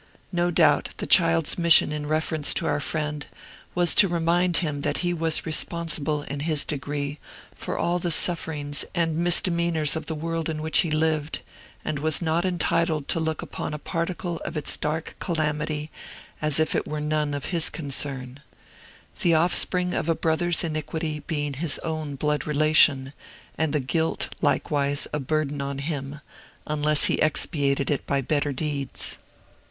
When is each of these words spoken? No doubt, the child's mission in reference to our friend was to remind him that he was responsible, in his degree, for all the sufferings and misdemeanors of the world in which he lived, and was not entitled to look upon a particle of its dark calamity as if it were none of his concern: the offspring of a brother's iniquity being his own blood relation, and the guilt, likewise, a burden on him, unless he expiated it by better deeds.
No 0.31 0.49
doubt, 0.49 0.95
the 0.97 1.05
child's 1.05 1.59
mission 1.59 1.91
in 1.91 2.07
reference 2.07 2.55
to 2.55 2.65
our 2.65 2.79
friend 2.79 3.27
was 3.75 3.93
to 3.93 4.07
remind 4.07 4.57
him 4.57 4.81
that 4.81 4.97
he 5.05 5.13
was 5.13 5.45
responsible, 5.45 6.23
in 6.23 6.39
his 6.39 6.65
degree, 6.65 7.19
for 7.53 7.77
all 7.77 7.99
the 7.99 8.09
sufferings 8.09 8.83
and 8.95 9.15
misdemeanors 9.15 9.95
of 9.95 10.07
the 10.07 10.15
world 10.15 10.49
in 10.49 10.63
which 10.63 10.79
he 10.79 10.89
lived, 10.89 11.41
and 11.85 11.99
was 11.99 12.19
not 12.19 12.45
entitled 12.45 13.07
to 13.09 13.19
look 13.19 13.43
upon 13.43 13.75
a 13.75 13.77
particle 13.77 14.37
of 14.37 14.57
its 14.57 14.75
dark 14.75 15.15
calamity 15.19 15.91
as 16.41 16.59
if 16.59 16.73
it 16.73 16.87
were 16.87 16.99
none 16.99 17.35
of 17.35 17.45
his 17.53 17.69
concern: 17.69 18.39
the 19.21 19.35
offspring 19.35 19.93
of 19.93 20.09
a 20.09 20.15
brother's 20.15 20.63
iniquity 20.63 21.19
being 21.27 21.53
his 21.53 21.77
own 21.83 22.15
blood 22.15 22.47
relation, 22.47 23.13
and 23.55 23.71
the 23.71 23.79
guilt, 23.79 24.29
likewise, 24.41 25.07
a 25.13 25.19
burden 25.19 25.61
on 25.61 25.77
him, 25.77 26.21
unless 26.65 27.05
he 27.05 27.21
expiated 27.21 27.91
it 27.91 28.07
by 28.07 28.19
better 28.19 28.51
deeds. 28.51 29.19